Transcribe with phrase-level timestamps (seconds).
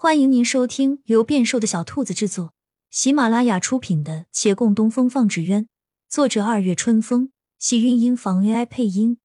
[0.00, 2.54] 欢迎您收听由变瘦的小兔子制作、
[2.88, 5.64] 喜马拉雅出品的《且共东风放纸鸢》，
[6.08, 9.18] 作者二月春风，喜韵音房 AI 配音。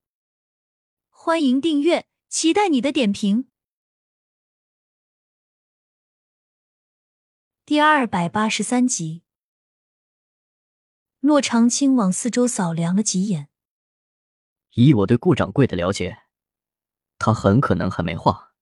[1.10, 3.46] 欢迎订阅，期待你的点评。
[7.64, 9.22] 第二百八十三集，
[11.20, 13.48] 骆长青往四周扫量了几眼，
[14.72, 16.24] 以我对顾掌柜的了解，
[17.16, 18.54] 他很可能还没化。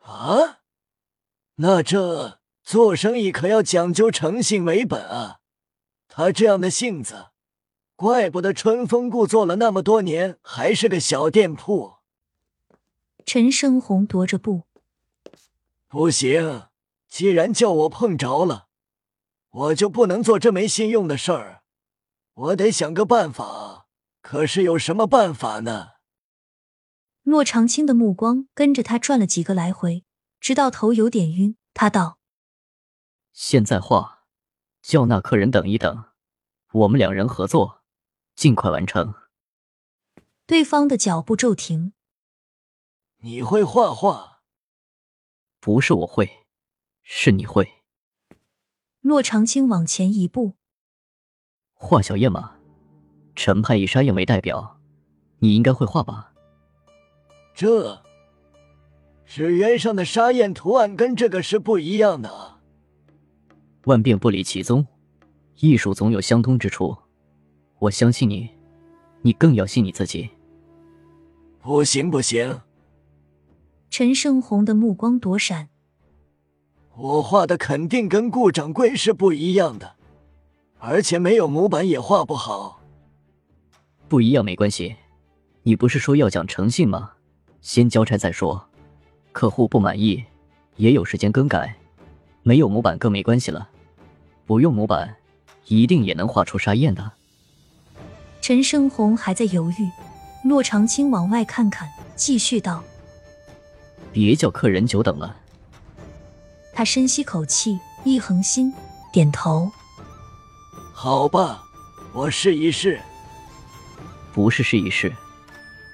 [0.00, 0.59] 啊？
[1.62, 5.40] 那这做生意可要讲究诚信为本啊！
[6.08, 7.26] 他这样的性子，
[7.96, 11.96] 怪不得春风故做了那么多年还是个小店铺。
[13.26, 14.62] 陈生红踱着步，
[15.86, 16.68] 不行，
[17.08, 18.68] 既然叫我碰着了，
[19.50, 21.62] 我就不能做这没信用的事儿，
[22.32, 23.86] 我得想个办法。
[24.22, 25.88] 可是有什么办法呢？
[27.22, 30.04] 骆长青的目光跟着他转了几个来回。
[30.40, 32.18] 直到头有点晕，他道
[33.32, 34.24] ：“现在画，
[34.80, 36.06] 叫那客人等一等，
[36.72, 37.82] 我们两人合作，
[38.34, 39.14] 尽快完成。”
[40.46, 41.92] 对方的脚步骤停。
[43.18, 44.40] 你会画画？
[45.60, 46.46] 不是我会，
[47.02, 47.84] 是你会。
[49.02, 50.56] 骆长青往前一步，
[51.74, 52.56] 画小燕吗？
[53.36, 54.80] 陈派以沙燕为代表，
[55.38, 56.32] 你应该会画吧？
[57.54, 58.02] 这。
[59.32, 62.58] 纸鸢上的沙燕图案跟这个是不一样的啊！
[63.84, 64.84] 万变不离其宗，
[65.60, 66.96] 艺术总有相通之处。
[67.78, 68.50] 我相信你，
[69.22, 70.28] 你更要信你自己。
[71.62, 72.62] 不行不行！
[73.88, 75.68] 陈胜红的目光躲闪。
[76.96, 79.94] 我画的肯定跟顾掌柜是不一样的，
[80.80, 82.80] 而且没有模板也画不好。
[84.08, 84.96] 不一样没关系，
[85.62, 87.12] 你不是说要讲诚信吗？
[87.60, 88.66] 先交差再说。
[89.32, 90.24] 客户不满意，
[90.76, 91.74] 也有时间更改，
[92.42, 93.68] 没有模板更没关系了。
[94.46, 95.16] 不用模板，
[95.66, 97.12] 一定也能画出沙燕的。
[98.40, 99.90] 陈胜红还在犹豫，
[100.42, 102.82] 骆长青往外看看，继续道
[104.12, 105.36] ：“别叫客人久等了。”
[106.74, 108.72] 他深吸口气，一横心，
[109.12, 109.70] 点头
[110.92, 111.62] ：“好吧，
[112.12, 113.00] 我试一试。”
[114.32, 115.12] 不是试一试，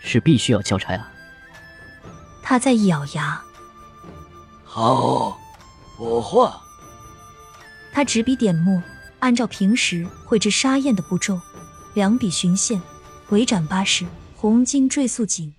[0.01, 1.13] 是必须要交差啊。
[2.49, 3.43] 他在咬牙。
[4.63, 5.37] 好，
[5.99, 6.63] 我画。
[7.93, 8.81] 他执笔点墨，
[9.19, 11.41] 按照平时绘制沙燕的步骤，
[11.95, 12.81] 两笔寻线，
[13.27, 15.53] 回展八式，红金缀素锦，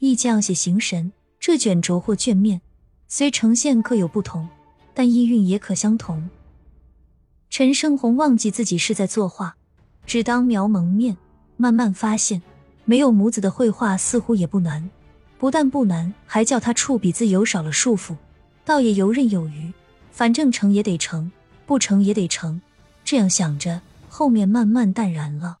[0.00, 1.10] 意匠写形神。
[1.40, 2.60] 这卷轴或卷面
[3.08, 4.46] 虽呈现各有不同，
[4.92, 6.28] 但意蕴也可相同。
[7.48, 9.56] 陈胜红忘记自己是在作画，
[10.04, 11.16] 只当描蒙面，
[11.56, 12.42] 慢慢发现，
[12.84, 14.90] 没有母子的绘画似乎也不难。
[15.38, 18.16] 不但不难，还叫他触笔自由少了束缚，
[18.64, 19.72] 倒也游刃有余。
[20.12, 21.32] 反正成也得成，
[21.66, 22.60] 不成也得成。
[23.04, 25.58] 这样想着，后面慢慢淡然了。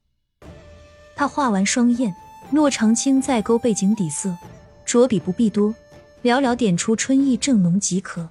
[1.16, 2.14] 他画完双燕，
[2.52, 4.36] 骆长青再勾背景底色，
[4.86, 5.74] 着笔不必多，
[6.22, 8.28] 寥寥点出春意正浓即可。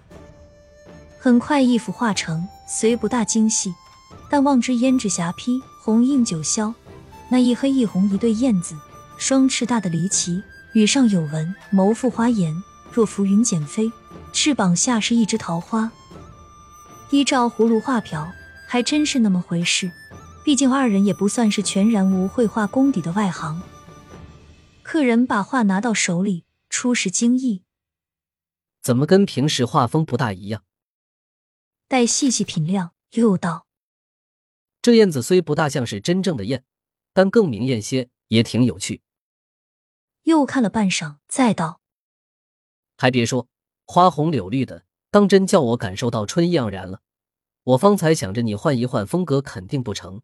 [1.20, 3.74] 很快一幅画成，虽不大精细，
[4.30, 6.74] 但望之胭脂霞披，红映九霄。
[7.30, 8.76] 那一黑一红一对燕子，
[9.18, 10.42] 双翅大的离奇。
[10.74, 13.92] 羽上有纹，眸复花颜，若浮云减飞；
[14.32, 15.92] 翅膀下是一枝桃花。
[17.12, 18.34] 依照葫芦画瓢，
[18.68, 19.92] 还真是那么回事。
[20.44, 23.62] 毕竟二人也不算是全然无绘画功底的外行。
[24.82, 27.62] 客人把画拿到手里，初时惊异：
[28.82, 30.64] 怎么跟平时画风不大一样？
[31.88, 33.68] 待细细品量，又道：
[34.82, 36.66] 这燕子虽不大像是真正的燕，
[37.14, 39.02] 但更明艳些，也挺有趣。
[40.24, 41.82] 又看了半晌，再道
[42.98, 43.48] ：“还别说，
[43.86, 47.02] 花红柳绿的，当真叫我感受到春意盎然了。
[47.64, 50.22] 我方才想着你换一换风格，肯定不成。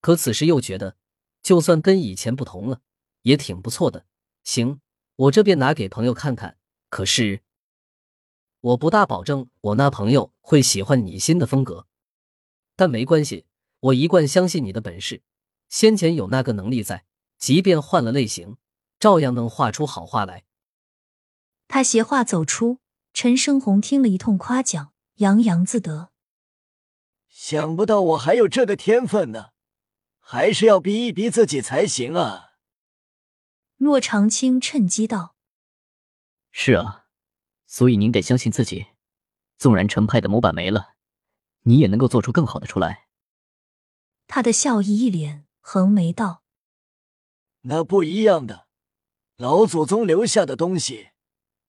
[0.00, 0.96] 可此时又觉得，
[1.42, 2.80] 就算跟以前不同了，
[3.22, 4.06] 也挺不错的。
[4.44, 4.80] 行，
[5.16, 6.56] 我这便拿给朋友看看。
[6.88, 7.42] 可是，
[8.60, 11.86] 我不大保证我那朋友会喜欢你新的风格。
[12.76, 13.46] 但没关系，
[13.80, 15.22] 我一贯相信你的本事，
[15.68, 17.04] 先前有那个能力在，
[17.38, 18.56] 即便换了类型。”
[18.98, 20.44] 照样能画出好画来。
[21.66, 22.80] 他携画走出，
[23.12, 26.10] 陈生红听了一通夸奖，洋洋自得。
[27.28, 29.50] 想不到我还有这个天分呢，
[30.18, 32.52] 还是要逼一逼自己才行啊！
[33.76, 35.36] 骆长青趁机道
[36.50, 37.06] ：“是啊，
[37.66, 38.88] 所以您得相信自己。
[39.56, 40.94] 纵然陈派的模板没了，
[41.62, 43.08] 你也能够做出更好的出来。”
[44.26, 46.42] 他的笑意一脸，横眉道
[47.62, 48.67] ：“那不一样的。”
[49.38, 51.10] 老祖宗留下的东西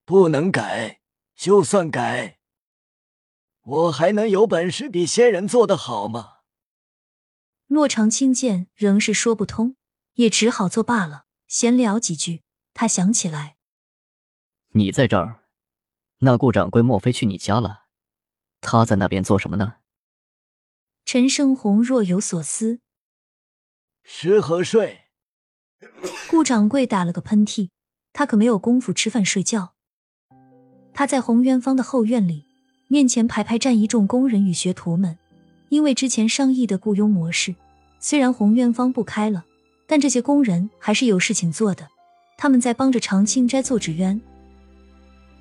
[0.04, 1.02] 不能改，
[1.36, 2.40] 就算改，
[3.62, 6.40] 我还能有本事比仙人做的好吗？
[7.68, 9.76] 洛长青见仍是说不通，
[10.14, 11.28] 也只好作罢了。
[11.48, 12.42] 闲聊几句，
[12.74, 13.58] 他想起来，
[14.70, 15.44] 你在这儿，
[16.22, 17.86] 那顾掌柜莫非去你家了？
[18.62, 19.76] 他在那边做什么呢？
[21.06, 22.82] 陈胜红若有所思，
[24.04, 25.06] 吃和睡。
[26.30, 27.70] 顾掌柜打了个喷嚏，
[28.14, 29.72] 他可没有功夫吃饭睡觉。
[30.94, 32.46] 他在红渊坊的后院里，
[32.88, 35.18] 面前排排站一众工人与学徒们。
[35.70, 37.56] 因为之前商议的雇佣模式，
[38.00, 39.44] 虽然红渊坊不开了，
[39.88, 41.88] 但这些工人还是有事情做的。
[42.38, 44.22] 他们在帮着长青斋做纸鸢。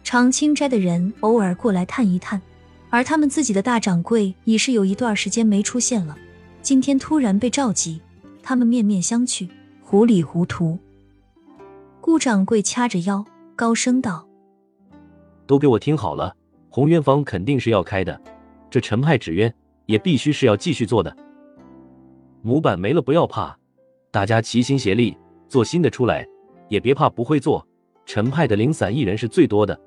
[0.02, 2.40] 长青斋的人偶尔过来探一探，
[2.88, 6.16] 而他们自己的大掌柜已是有一段时间没出现了。
[6.62, 8.00] 今天突然被召集，
[8.42, 9.48] 他们面面相觑，
[9.90, 10.78] 糊里糊涂。
[12.02, 13.24] 顾掌柜掐着腰，
[13.56, 14.28] 高声道
[15.48, 16.36] ：“都给我听好了，
[16.68, 18.20] 红渊坊肯定是要开的，
[18.68, 19.50] 这陈派纸鸢。”
[19.86, 21.16] 也必须是要继续做的。
[22.42, 23.56] 模板没了不要怕，
[24.10, 25.16] 大家齐心协力
[25.48, 26.28] 做新的出来，
[26.68, 27.66] 也别怕不会做。
[28.04, 29.80] 陈派的零散艺人是最多的，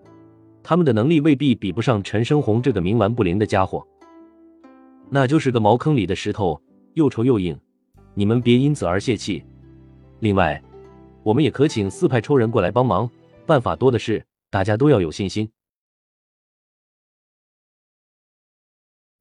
[0.63, 3.85] 他们的能力未必比不上陈生红这个冥顽不灵的家伙，
[5.11, 6.59] 那就是个茅坑里的石头，
[6.95, 7.55] 又臭又硬。
[8.15, 9.45] 你们别因此而泄气。
[10.21, 10.61] 另外，
[11.23, 13.09] 我们也可请四派抽人过来帮忙，
[13.47, 15.51] 办法多的是，大家都要有信心。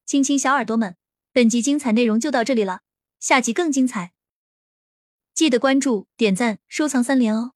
[0.05, 0.97] 亲亲小耳朵们，
[1.33, 2.83] 本集精彩内容就到这里了，
[3.19, 4.13] 下集更精彩，
[5.33, 7.53] 记得关注、点赞、收藏三连哦，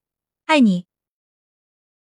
[0.47, 0.87] 爱你！